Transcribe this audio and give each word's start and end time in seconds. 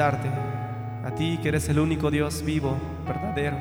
a 0.00 1.14
ti 1.14 1.38
que 1.42 1.48
eres 1.48 1.68
el 1.68 1.78
único 1.78 2.10
Dios 2.10 2.42
vivo, 2.42 2.74
verdadero, 3.06 3.58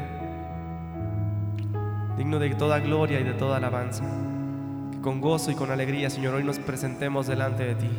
digno 2.17 2.39
de 2.39 2.49
toda 2.55 2.79
gloria 2.79 3.19
y 3.19 3.23
de 3.23 3.33
toda 3.33 3.57
alabanza. 3.57 4.05
Que 4.91 5.01
con 5.01 5.19
gozo 5.19 5.51
y 5.51 5.55
con 5.55 5.69
alegría, 5.69 6.09
Señor, 6.09 6.35
hoy 6.35 6.45
nos 6.45 6.57
presentemos 6.57 7.27
delante 7.27 7.65
de 7.65 7.75
ti. 7.75 7.89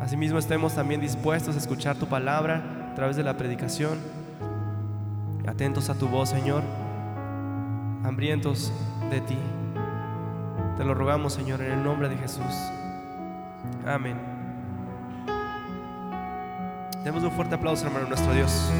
Asimismo 0.00 0.38
estemos 0.38 0.76
también 0.76 1.00
dispuestos 1.00 1.56
a 1.56 1.58
escuchar 1.58 1.96
tu 1.96 2.06
palabra 2.06 2.90
a 2.92 2.94
través 2.94 3.16
de 3.16 3.24
la 3.24 3.36
predicación, 3.36 3.98
atentos 5.48 5.90
a 5.90 5.94
tu 5.94 6.06
voz, 6.06 6.28
Señor, 6.28 6.62
hambrientos 8.04 8.72
de 9.10 9.20
ti. 9.22 9.38
Te 10.76 10.84
lo 10.84 10.94
rogamos, 10.94 11.32
Señor, 11.32 11.62
en 11.62 11.72
el 11.72 11.82
nombre 11.82 12.08
de 12.08 12.16
Jesús. 12.16 12.54
Amén. 13.84 14.31
Demos 17.04 17.24
un 17.24 17.32
fuerte 17.32 17.56
aplauso, 17.56 17.84
hermano, 17.84 18.06
a 18.06 18.08
nuestro 18.10 18.32
Dios. 18.32 18.70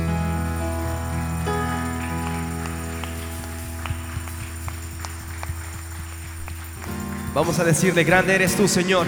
Vamos 7.34 7.58
a 7.58 7.64
decirle, 7.64 8.04
grande 8.04 8.34
eres 8.34 8.54
tú, 8.54 8.68
Señor. 8.68 9.06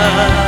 love. 0.00 0.39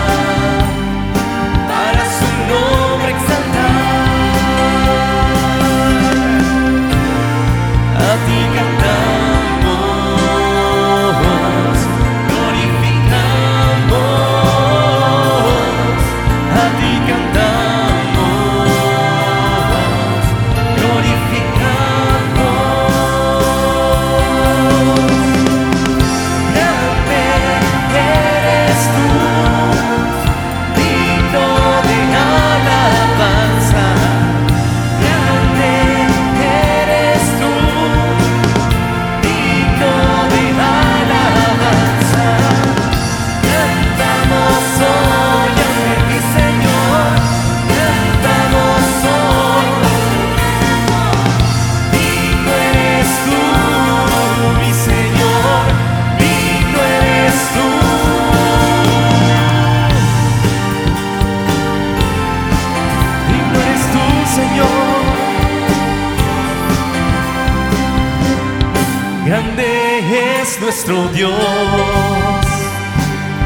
Nuestro 70.63 71.09
Dios, 71.09 71.33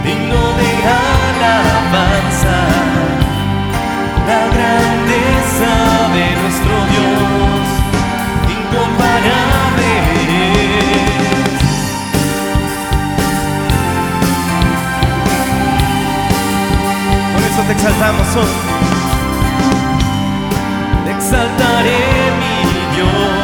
digno 0.05 0.43
de 0.61 0.71
alabanza, 1.33 2.59
la 4.29 4.43
grandeza 4.55 5.73
de 6.13 6.27
nuestro 6.43 6.75
Dios, 6.93 7.65
incomparable. 8.59 9.93
Por 17.33 17.43
eso 17.43 17.63
te 17.67 17.73
exaltamos 17.73 18.29
hoy. 18.37 18.57
Te 21.07 21.11
exaltaré 21.13 21.99
mi 22.41 22.57
Dios, 22.95 23.36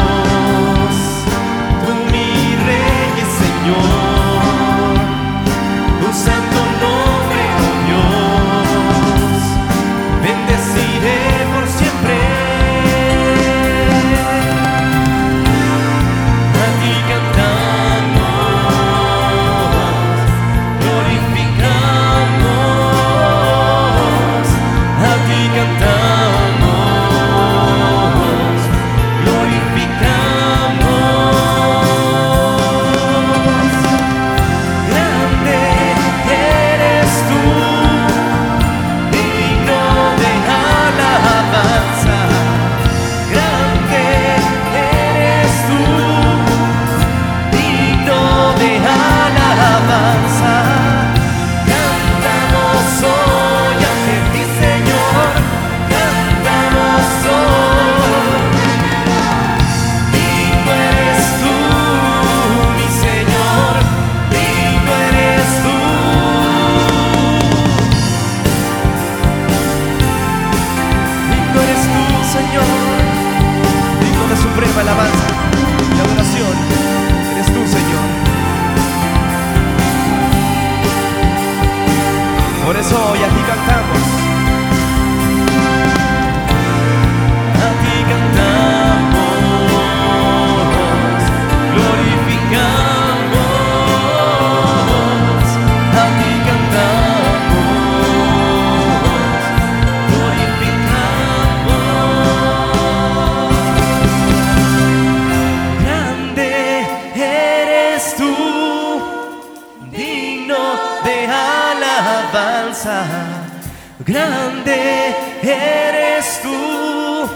eres 115.42 116.40
tú, 116.42 117.28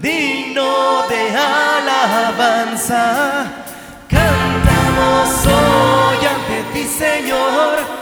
digno 0.00 1.02
de 1.08 1.36
alabanza. 1.36 3.04
Cantamos 4.08 5.46
hoy 5.46 6.26
ante 6.26 6.62
ti, 6.72 6.84
Señor. 6.84 8.01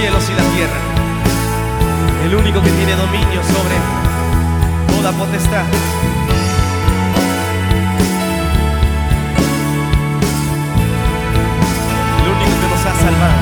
Cielos 0.00 0.24
y 0.30 0.32
la 0.32 0.42
tierra, 0.54 0.80
el 2.24 2.34
único 2.34 2.62
que 2.62 2.70
tiene 2.70 2.96
dominio 2.96 3.42
sobre 3.42 3.76
toda 4.88 5.12
potestad. 5.12 5.64
El 12.16 12.28
único 12.32 12.54
que 12.60 12.68
nos 12.72 12.86
ha 12.86 12.94
salvado. 13.04 13.40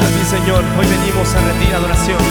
A 0.00 0.08
ti, 0.16 0.24
Señor, 0.24 0.64
hoy 0.78 0.86
venimos 0.86 1.34
a 1.34 1.40
rendir 1.42 1.74
adoración 1.74 2.22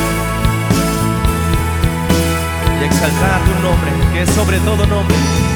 y 2.80 2.84
a 2.84 2.88
exaltar 2.88 3.40
tu 3.42 3.54
nombre, 3.62 3.92
que 4.14 4.22
es 4.24 4.30
sobre 4.32 4.58
todo 4.62 4.88
nombre. 4.88 5.51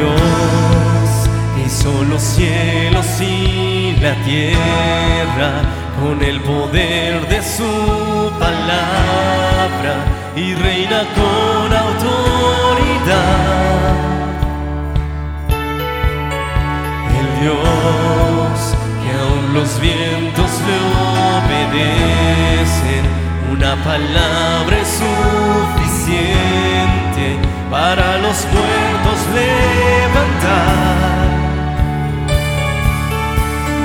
Dios 0.00 1.28
hizo 1.66 1.92
los 2.04 2.22
cielos 2.22 3.06
y 3.20 3.96
la 4.00 4.14
tierra 4.24 5.50
con 6.00 6.22
el 6.22 6.40
poder 6.40 7.28
de 7.28 7.42
su 7.42 8.32
palabra 8.38 9.96
y 10.34 10.54
reina 10.54 11.02
con 11.14 11.76
autoridad. 11.76 13.10
El 17.20 17.28
Dios 17.42 18.58
que 19.02 19.10
aún 19.20 19.44
los 19.52 19.70
vientos 19.80 20.50
le 20.66 20.76
obedecen, 21.44 23.04
una 23.52 23.72
palabra 23.84 24.74
es 24.80 24.88
suficiente 25.68 26.30
para 27.70 28.16
los 28.18 28.46
muertos 28.46 28.99
levantar. 29.40 31.28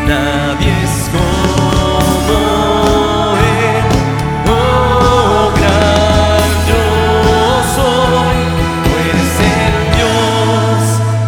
Nadie 0.07 0.71
es 0.83 0.95
como 1.15 2.39
Él, 3.59 3.85
oh 4.47 5.51
gran 5.59 6.49
yo 6.69 6.85
soy, 7.77 8.39
eres 9.07 9.35
el 9.57 9.75
Dios 9.95 10.79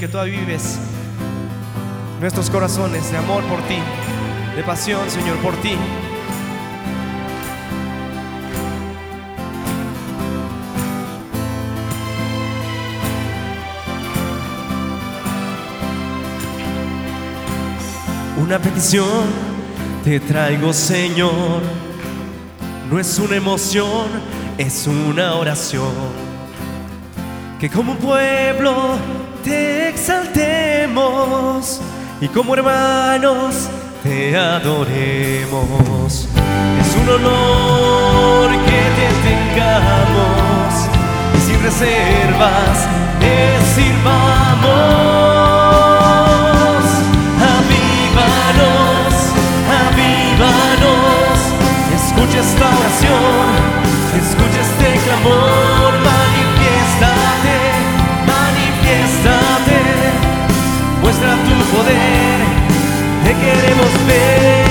que 0.01 0.09
tú 0.09 0.17
avives 0.17 0.79
nuestros 2.23 2.49
corazones 2.49 3.11
de 3.11 3.19
amor 3.19 3.45
por 3.45 3.61
ti, 3.69 3.77
de 4.57 4.63
pasión, 4.63 5.11
Señor, 5.11 5.37
por 5.41 5.55
ti. 5.57 5.77
Una 18.39 18.59
petición 18.59 19.07
te 20.03 20.19
traigo, 20.19 20.73
Señor. 20.73 21.61
No 22.91 22.99
es 22.99 23.19
una 23.19 23.37
emoción, 23.37 24.09
es 24.57 24.87
una 24.87 25.35
oración. 25.35 26.30
Que 27.61 27.69
como 27.69 27.95
pueblo 27.97 28.97
te 29.45 29.91
exaltemos 29.91 31.83
y 32.19 32.29
como 32.29 32.55
hermanos 32.55 33.69
te 34.03 34.35
adoremos. 34.35 36.27
Es 36.81 36.97
un 37.03 37.09
honor 37.17 38.51
que 38.65 38.81
te 38.97 39.09
tengamos 39.29 40.89
y 41.37 41.41
sin 41.41 41.63
reservas 41.63 42.89
te 43.21 43.61
sirvamos. 43.75 44.71
Avívanos, 47.59 49.13
avívanos, 49.85 51.37
escucha 51.95 52.39
esta 52.41 52.67
oración, 52.67 53.53
escucha 54.17 54.61
este 54.63 54.89
clamor, 55.05 56.20
muestra 61.01 61.35
tu 61.47 61.77
poder, 61.77 62.41
te 63.25 63.33
queremos 63.35 64.07
ver. 64.07 64.71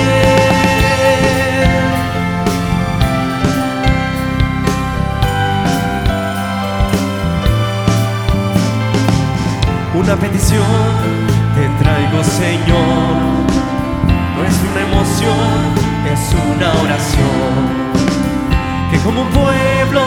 Una 9.94 10.16
petición 10.16 11.20
te 11.54 11.68
traigo, 11.82 12.24
Señor. 12.24 13.30
No 14.36 14.44
es 14.44 14.56
una 14.70 14.80
emoción, 14.88 15.58
es 16.12 16.22
una 16.52 16.68
oración. 16.82 17.54
Que 18.90 18.98
como 19.00 19.22
pueblo 19.24 20.02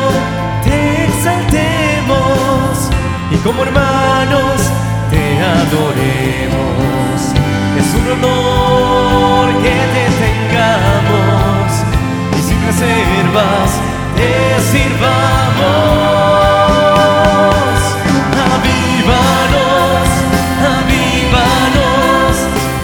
te 0.64 1.06
exaltemos 1.06 2.90
y 3.32 3.36
como 3.38 3.64
hermanos 3.64 4.72
te 5.34 5.42
adoremos. 5.42 7.20
Es 7.80 7.90
un 8.00 8.06
honor 8.14 9.46
que 9.64 9.76
te 9.94 10.06
tengamos 10.24 11.70
y 12.38 12.42
sin 12.48 12.60
reservas 12.66 13.70
te 14.18 14.32
sirvamos. 14.72 15.14
Avívanos, 18.54 20.08
avívanos, 20.78 22.34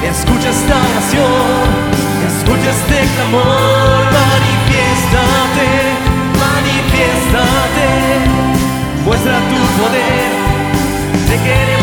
escucha 0.03 0.49
esta 0.49 0.75
oración, 0.89 1.65
escucha 2.31 2.69
este 2.77 2.99
clamor, 3.15 4.01
manifiéstate, 4.19 5.69
manifiéstate, 6.45 7.89
muestra 9.05 9.37
tu 9.49 9.59
poder, 9.77 10.29
te 11.27 11.35
queremos 11.43 11.78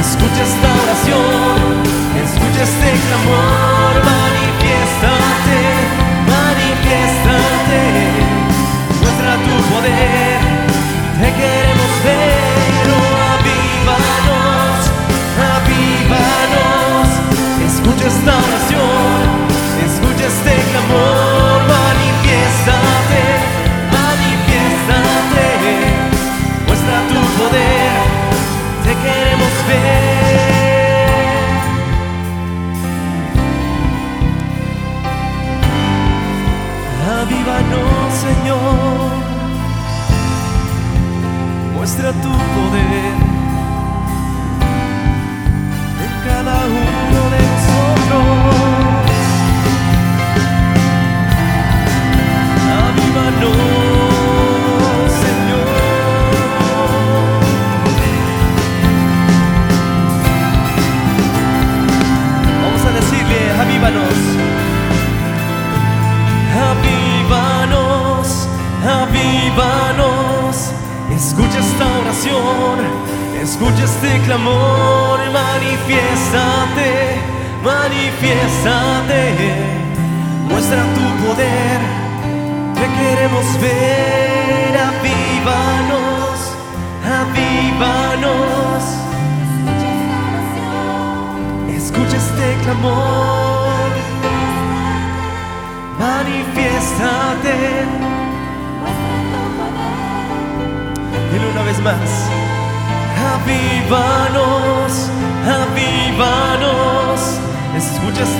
escucha 0.00 0.42
esta 0.42 0.68
oración, 0.84 1.82
escucha 2.24 2.62
este 2.62 2.90
clamor, 3.06 3.94
manifiéstate, 4.12 5.60
manifiéstate, 6.34 7.82
muestra 9.00 9.32
tu 9.44 9.54
poder, 9.74 10.17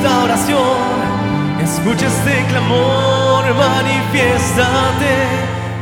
Esta 0.08 0.24
oración, 0.24 1.58
escucha 1.62 2.06
este 2.06 2.46
clamor, 2.46 3.44
manifiéstate, 3.54 5.14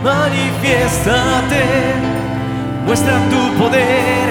manifiéstate. 0.02 1.62
Muestra 2.85 3.21
tu 3.30 3.54
poder, 3.56 4.26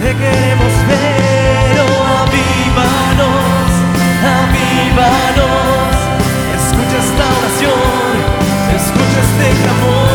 te 0.00 0.10
queremos 0.22 0.72
ver, 0.86 1.80
oh, 1.82 2.02
avívanos, 2.22 3.70
avívanos. 4.38 5.96
Escucha 6.62 6.96
esta 7.06 7.24
oración, 7.38 8.14
escucha 8.78 9.18
este 9.26 9.48
clamor, 9.62 10.07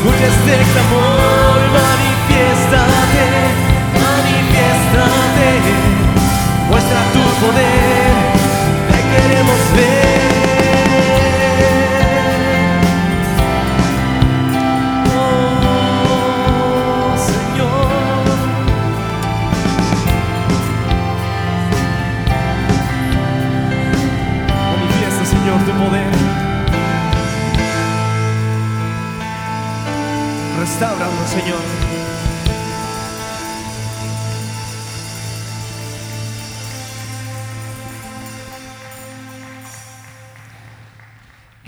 escucha 0.00 0.26
este 0.26 0.72
clamor, 0.72 1.19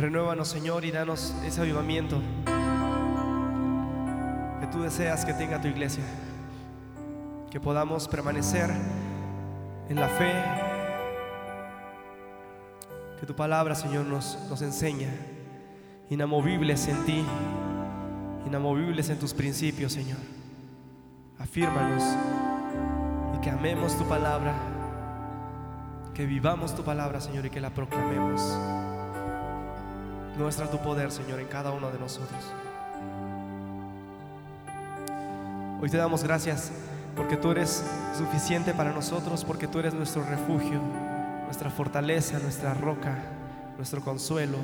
Renuévanos, 0.02 0.48
Señor, 0.48 0.84
y 0.84 0.90
danos 0.90 1.32
ese 1.46 1.60
avivamiento 1.60 2.20
que 4.60 4.66
tú 4.66 4.82
deseas 4.82 5.24
que 5.24 5.32
tenga 5.32 5.60
tu 5.60 5.68
iglesia. 5.68 6.02
Que 7.52 7.60
podamos 7.60 8.08
permanecer 8.08 8.68
en 9.88 9.94
la 9.94 10.08
fe 10.08 10.32
que 13.20 13.26
tu 13.26 13.36
palabra, 13.36 13.76
Señor, 13.76 14.04
nos, 14.06 14.36
nos 14.50 14.60
enseña. 14.62 15.08
Inamovibles 16.10 16.88
en 16.88 17.04
ti, 17.04 17.24
inamovibles 18.44 19.08
en 19.08 19.20
tus 19.20 19.32
principios, 19.32 19.92
Señor. 19.92 20.18
Afírmanos 21.38 22.02
y 23.36 23.40
que 23.40 23.50
amemos 23.50 23.96
tu 23.96 24.02
palabra, 24.08 24.52
que 26.12 26.26
vivamos 26.26 26.74
tu 26.74 26.82
palabra, 26.82 27.20
Señor, 27.20 27.46
y 27.46 27.50
que 27.50 27.60
la 27.60 27.70
proclamemos. 27.70 28.42
Muestra 30.38 30.70
tu 30.70 30.78
poder, 30.78 31.12
Señor, 31.12 31.40
en 31.40 31.46
cada 31.46 31.72
uno 31.72 31.90
de 31.90 31.98
nosotros. 31.98 32.40
Hoy 35.80 35.90
te 35.90 35.96
damos 35.96 36.22
gracias 36.22 36.72
porque 37.16 37.36
tú 37.36 37.50
eres 37.50 37.84
suficiente 38.16 38.72
para 38.72 38.92
nosotros, 38.92 39.44
porque 39.44 39.68
tú 39.68 39.78
eres 39.78 39.94
nuestro 39.94 40.24
refugio, 40.24 40.80
nuestra 41.44 41.70
fortaleza, 41.70 42.38
nuestra 42.38 42.72
roca, 42.74 43.18
nuestro 43.76 44.00
consuelo. 44.00 44.58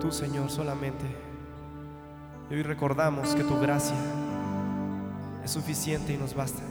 Tú, 0.00 0.12
Señor, 0.12 0.50
solamente. 0.50 1.04
Y 2.50 2.54
hoy 2.54 2.62
recordamos 2.62 3.34
que 3.34 3.42
tu 3.42 3.58
gracia 3.58 3.96
es 5.44 5.50
suficiente 5.50 6.12
y 6.12 6.16
nos 6.16 6.34
basta. 6.34 6.62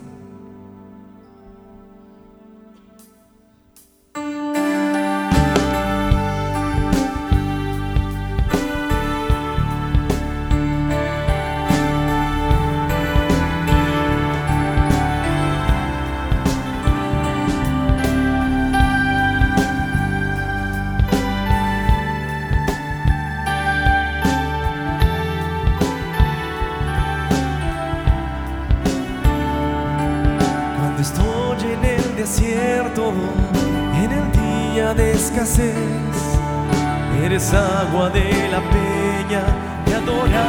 Eres 37.23 37.53
agua 37.53 38.09
de 38.09 38.49
la 38.49 38.59
peña, 38.59 39.43
te 39.85 39.95
adoramos. 39.95 40.41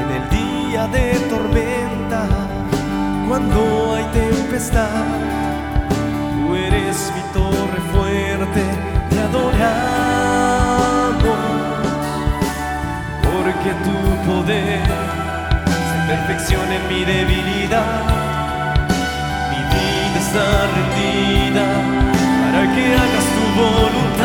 En 0.00 0.10
el 0.18 0.24
día 0.30 0.86
de 0.88 1.14
tormenta, 1.28 2.26
cuando 3.28 3.94
hay 3.94 4.04
tempestad, 4.12 5.04
tú 5.88 6.56
eres 6.56 7.12
mi 7.14 7.22
torre 7.32 7.80
fuerte, 7.92 8.64
te 9.10 9.20
adoramos. 9.20 10.10
Porque 13.22 13.70
tu 13.84 13.96
poder 14.28 14.82
se 15.90 15.98
perfecciona 16.08 16.74
en 16.74 16.84
mi 16.88 17.04
debilidad. 17.04 18.29
Está 20.32 20.68
para 22.52 22.62
que 22.72 22.84
hagas 22.94 23.26
tu 23.34 23.60
voluntad. 23.60 24.19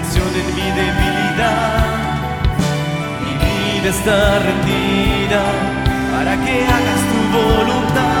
En 0.00 0.54
mi 0.54 0.70
debilidad. 0.80 2.18
Mi 3.24 3.32
vida 3.44 3.88
está 3.90 4.38
rendida 4.38 5.42
para 6.12 6.36
que 6.44 6.64
hagas 6.64 7.00
tu 7.10 7.20
voluntad. 7.38 8.17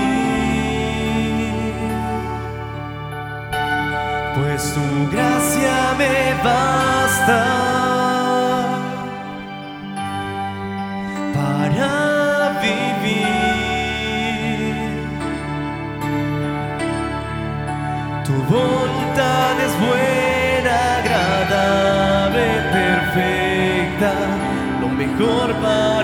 Pues 4.37 4.75
tu 4.75 5.11
gracia 5.11 5.95
me 5.99 6.35
basta 6.45 7.64
about 25.59 26.04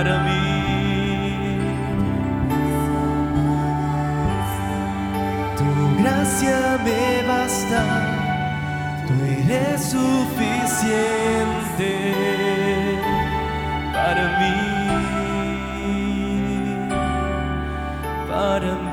para 0.00 0.16
mí. 0.26 1.60
Tu 5.58 5.68
gracia 6.02 6.58
me 6.86 7.04
basta, 7.28 7.82
tú 9.06 9.14
eres 9.40 9.78
suficiente 9.96 11.92
para 13.92 14.24
mí. 14.40 14.56
Para 18.30 18.72
mí. 18.84 18.89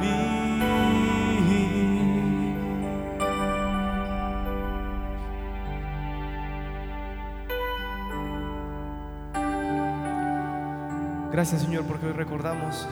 Gracias 11.38 11.62
Señor 11.62 11.86
porque 11.86 12.08
hoy 12.08 12.14
recordamos 12.14 12.88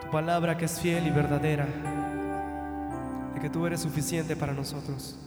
tu 0.00 0.10
palabra 0.12 0.56
que 0.56 0.66
es 0.66 0.78
fiel 0.78 1.08
y 1.08 1.10
verdadera, 1.10 1.66
de 3.34 3.40
que 3.40 3.50
tú 3.50 3.66
eres 3.66 3.80
suficiente 3.80 4.36
para 4.36 4.52
nosotros, 4.52 5.18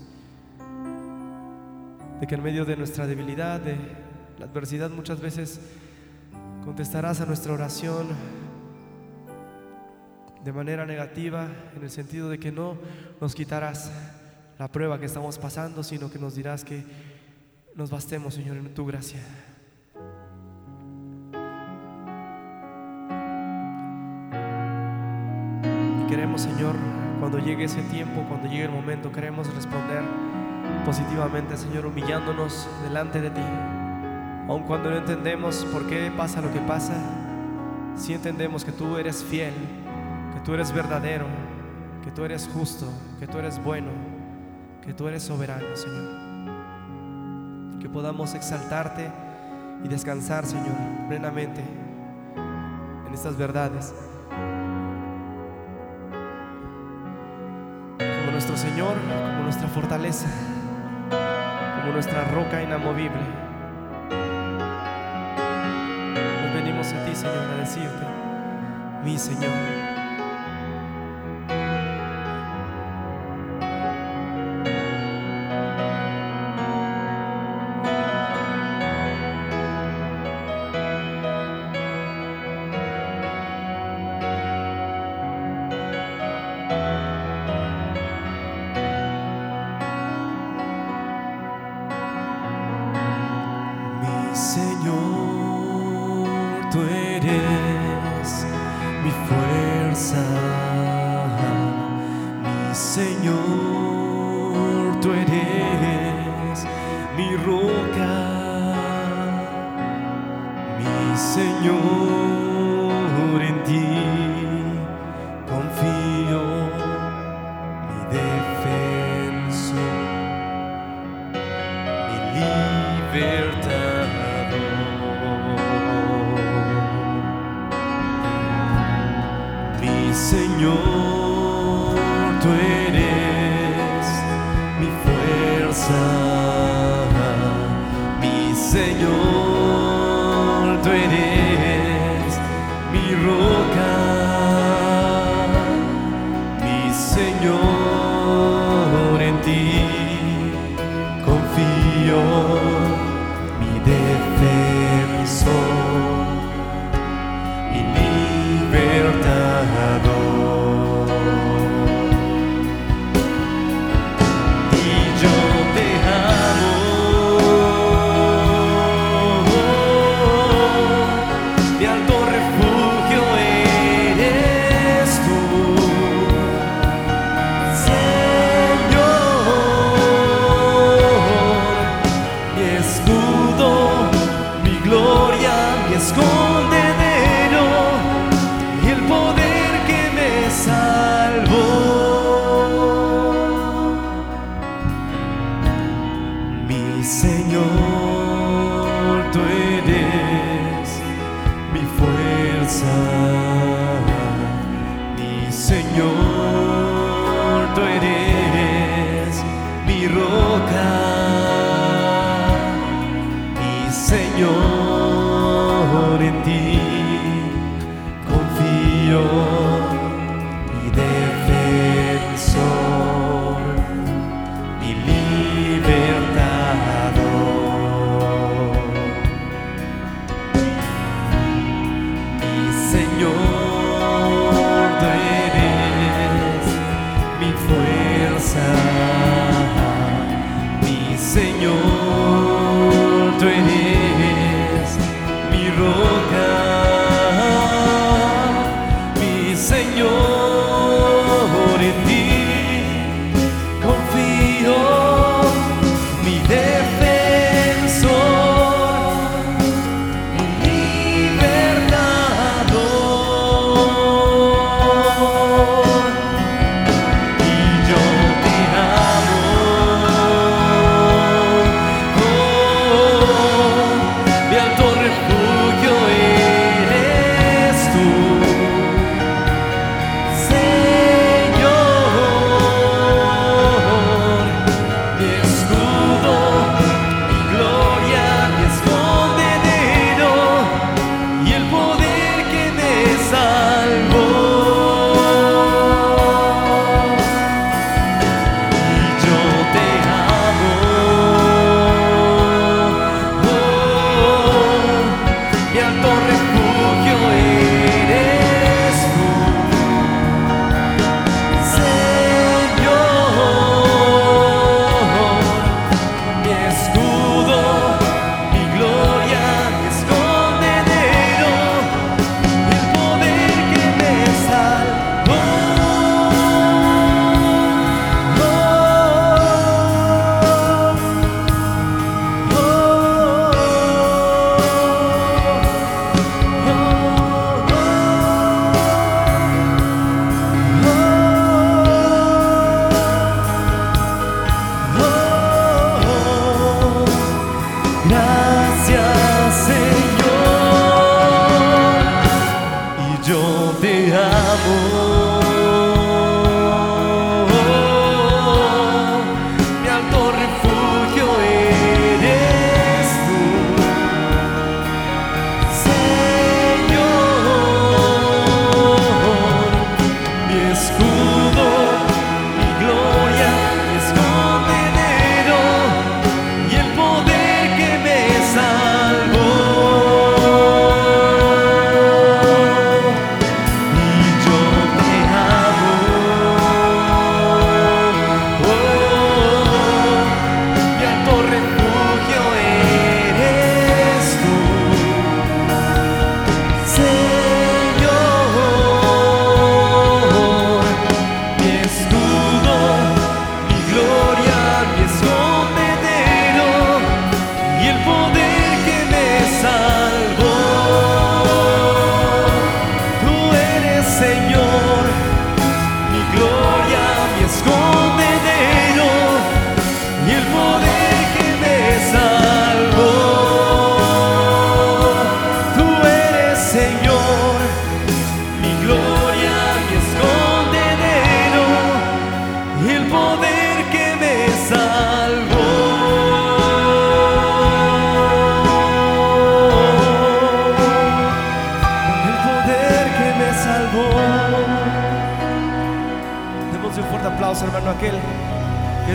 de 2.22 2.26
que 2.26 2.36
en 2.36 2.42
medio 2.42 2.64
de 2.64 2.78
nuestra 2.78 3.06
debilidad, 3.06 3.60
de 3.60 3.76
la 4.40 4.46
adversidad 4.46 4.90
muchas 4.92 5.20
veces 5.20 5.60
contestarás 6.64 7.20
a 7.20 7.26
nuestra 7.26 7.52
oración 7.52 8.08
de 10.46 10.54
manera 10.54 10.86
negativa, 10.86 11.50
en 11.76 11.84
el 11.84 11.90
sentido 11.90 12.30
de 12.30 12.40
que 12.40 12.54
no 12.54 12.78
nos 13.20 13.36
quitarás 13.36 13.92
la 14.58 14.70
prueba 14.70 15.02
que 15.02 15.06
estamos 15.06 15.38
pasando, 15.38 15.84
sino 15.84 16.10
que 16.10 16.18
nos 16.18 16.34
dirás 16.34 16.64
que 16.64 16.86
nos 17.76 17.92
bastemos, 17.92 18.36
Señor, 18.36 18.56
en 18.56 18.74
tu 18.74 18.86
gracia. 18.86 19.20
Queremos, 26.08 26.42
Señor, 26.42 26.76
cuando 27.20 27.40
llegue 27.40 27.66
ese 27.66 27.82
tiempo, 27.84 28.24
cuando 28.28 28.48
llegue 28.48 28.66
el 28.66 28.72
momento, 28.72 29.12
queremos 29.12 29.54
responder 29.54 30.02
positivamente, 30.86 31.58
Señor, 31.58 31.86
humillándonos 31.86 32.68
delante 32.84 33.22
de 33.22 33.30
ti. 33.30 33.42
Aun 34.48 34.64
cuando 34.64 34.90
no 34.90 34.98
entendemos 34.98 35.66
por 35.72 35.86
qué 35.88 36.12
pasa 36.16 36.42
lo 36.42 36.52
que 36.54 36.60
pasa, 36.62 36.94
sí 37.96 38.14
entendemos 38.14 38.64
que 38.64 38.72
tú 38.72 38.98
eres 38.98 39.24
fiel, 39.24 39.54
que 40.34 40.40
tú 40.40 40.54
eres 40.54 40.72
verdadero, 40.72 41.26
que 42.04 42.12
tú 42.12 42.24
eres 42.24 42.50
justo, 42.54 42.88
que 43.20 43.28
tú 43.28 43.38
eres 43.40 43.62
bueno, 43.62 43.90
que 44.86 44.94
tú 44.94 45.08
eres 45.08 45.24
soberano, 45.24 45.76
Señor. 45.76 46.28
Que 47.82 47.90
podamos 47.90 48.34
exaltarte 48.34 49.12
y 49.84 49.88
descansar, 49.90 50.46
Señor, 50.46 50.76
plenamente 51.10 51.62
en 53.08 53.14
estas 53.14 53.36
verdades. 53.38 53.94
Nuestro 58.48 58.70
Señor, 58.70 58.98
como 58.98 59.44
nuestra 59.44 59.68
fortaleza, 59.68 60.28
como 61.82 61.92
nuestra 61.92 62.24
roca 62.26 62.64
inamovible. 62.64 63.20
Nos 66.44 66.54
venimos 66.54 66.94
a 66.94 67.06
ti, 67.06 67.14
Señor, 67.14 67.46
a 67.54 67.58
decirte, 67.58 68.06
mi 69.04 69.18
Señor. 69.18 69.87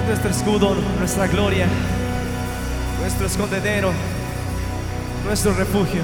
Es 0.02 0.08
nuestro 0.08 0.30
escudo, 0.30 0.74
nuestra 0.98 1.26
gloria, 1.28 1.66
nuestro 3.00 3.26
escondedero, 3.26 3.92
nuestro 5.24 5.54
refugio. 5.54 6.02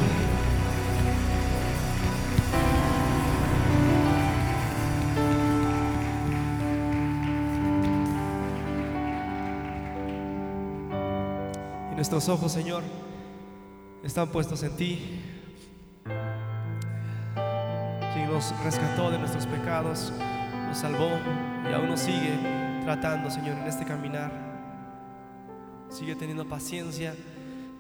Y 11.90 11.94
nuestros 11.96 12.28
ojos, 12.28 12.52
Señor, 12.52 12.82
están 14.04 14.28
puestos 14.28 14.62
en 14.62 14.76
ti, 14.76 15.20
quien 18.14 18.30
nos 18.30 18.54
rescató 18.62 19.10
de 19.10 19.18
nuestros 19.18 19.46
pecados, 19.46 20.12
nos 20.68 20.78
salvó 20.78 21.10
y 21.68 21.74
aún 21.74 21.88
nos 21.88 22.00
sigue 22.00 22.57
tratando, 22.88 23.30
Señor, 23.30 23.58
en 23.58 23.66
este 23.66 23.84
caminar. 23.84 24.32
Sigue 25.90 26.16
teniendo 26.16 26.48
paciencia, 26.48 27.14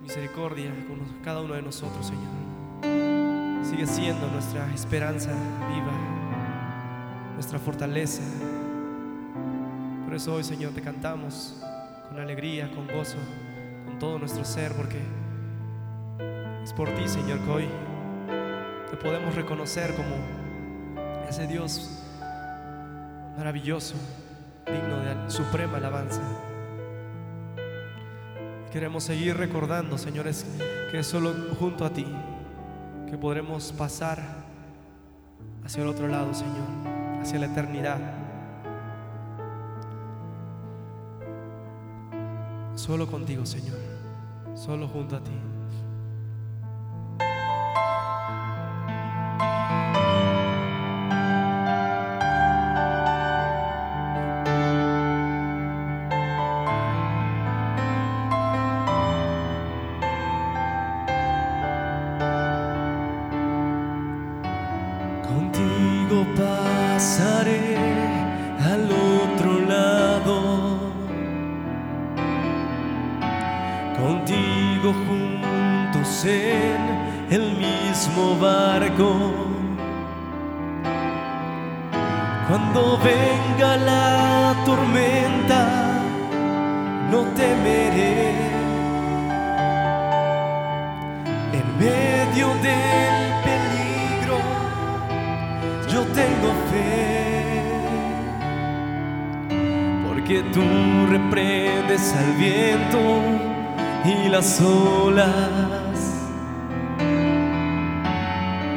misericordia 0.02 0.70
con 0.86 1.22
cada 1.22 1.40
uno 1.40 1.54
de 1.54 1.62
nosotros, 1.62 2.06
Señor. 2.06 3.64
Sigue 3.64 3.86
siendo 3.86 4.26
nuestra 4.26 4.70
esperanza 4.74 5.30
viva, 5.30 7.32
nuestra 7.32 7.58
fortaleza. 7.58 8.20
Por 10.04 10.14
eso 10.14 10.34
hoy, 10.34 10.44
Señor, 10.44 10.74
te 10.74 10.82
cantamos 10.82 11.58
con 12.10 12.20
alegría, 12.20 12.70
con 12.70 12.86
gozo, 12.86 13.16
con 13.86 13.98
todo 13.98 14.18
nuestro 14.18 14.44
ser, 14.44 14.74
porque 14.74 15.00
es 16.62 16.74
por 16.74 16.90
ti, 16.90 17.08
Señor, 17.08 17.38
que 17.38 17.50
hoy 17.50 17.68
te 18.90 18.96
podemos 18.98 19.34
reconocer 19.34 19.94
como 19.94 20.16
ese 21.30 21.46
Dios 21.46 21.98
maravilloso, 23.38 23.94
digno 24.72 24.98
de 24.98 25.30
suprema 25.30 25.78
alabanza. 25.78 26.22
Queremos 28.72 29.04
seguir 29.04 29.36
recordando, 29.36 29.96
señores, 29.96 30.44
que 30.90 30.98
es 30.98 31.06
solo 31.06 31.32
junto 31.58 31.84
a 31.84 31.90
ti 31.90 32.06
que 33.08 33.16
podremos 33.16 33.72
pasar 33.72 34.18
hacia 35.64 35.82
el 35.82 35.88
otro 35.88 36.08
lado, 36.08 36.34
Señor, 36.34 36.68
hacia 37.20 37.38
la 37.38 37.46
eternidad. 37.46 37.98
Solo 42.74 43.06
contigo, 43.06 43.46
Señor, 43.46 43.78
solo 44.54 44.86
junto 44.86 45.16
a 45.16 45.20
ti. 45.20 45.47
Medio 92.28 92.48
del 92.62 93.32
peligro 93.44 94.38
yo 95.90 96.02
tengo 96.04 96.52
fe, 96.70 97.80
porque 100.06 100.42
tú 100.52 100.62
reprendes 101.08 102.14
al 102.14 102.32
viento 102.34 102.98
y 104.04 104.28
las 104.28 104.60
olas, 104.60 105.28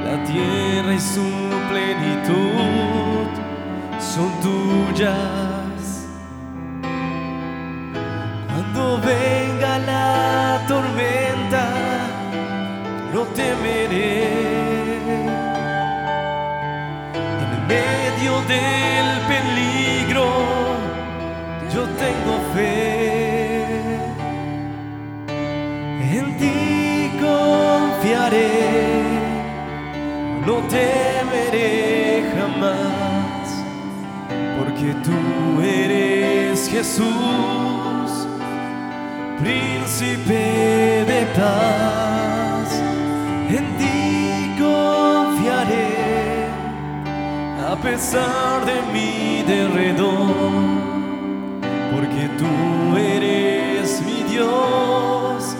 la 0.06 0.24
tierra 0.24 0.94
y 0.94 1.00
su 1.00 1.30
plenitud 1.70 3.28
son 4.00 4.32
tuyas. 4.42 5.51
Temeré 13.34 14.24
en 17.44 17.68
medio 17.68 18.34
del 18.52 19.08
peligro 19.28 20.72
yo 21.74 21.84
tengo 21.84 22.34
fe. 22.54 23.96
En 26.18 26.38
ti 26.38 27.12
confiaré, 27.20 28.50
no 30.46 30.56
temeré 30.68 32.24
jamás, 32.36 33.64
porque 34.58 34.94
tú 35.06 35.62
eres 35.62 36.68
Jesús, 36.70 38.10
príncipe 39.40 41.06
de 41.08 41.26
paz. 41.38 41.91
Pesar 47.82 48.66
de 48.66 48.82
mi 48.94 49.44
derredor, 49.44 50.34
porque 51.92 52.30
tú 52.38 52.98
eres 52.98 54.02
mi 54.06 54.24
Dios, 54.30 55.56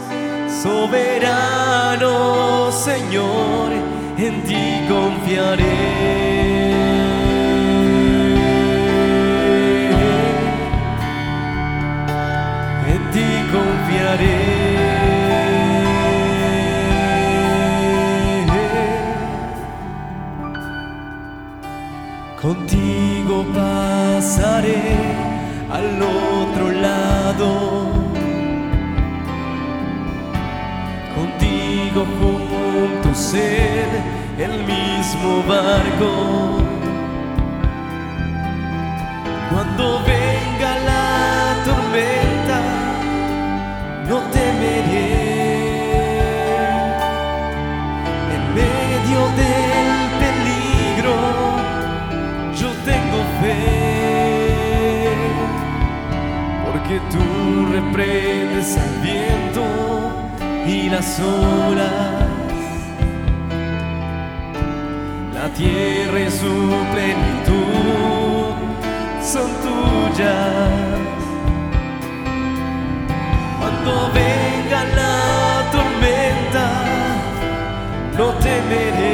soberano 0.62 2.12
Señor, 2.72 3.72
en 4.18 4.44
ti 4.44 4.86
confiaré. 4.88 6.31
Pasaré 23.44 24.78
al 25.72 26.02
otro 26.02 26.72
lado. 26.72 27.92
Contigo 31.16 32.06
juntos 32.20 33.34
en 33.34 34.42
el 34.42 34.64
mismo 34.64 35.44
barco. 35.48 36.61
Reprendes 57.72 58.78
al 58.78 58.94
viento 59.02 59.64
y 60.66 60.90
las 60.90 61.20
olas, 61.20 62.26
la 65.34 65.48
tierra 65.50 66.20
y 66.20 66.32
su 66.32 66.56
plenitud 66.94 68.54
son 69.22 69.50
tuyas. 69.66 70.70
Cuando 73.60 74.12
venga 74.14 74.84
la 75.00 75.72
tormenta, 75.72 76.66
no 78.18 78.28
temeré. 78.46 79.11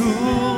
Eres 0.00 0.57